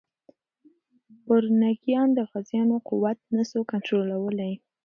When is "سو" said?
3.49-3.59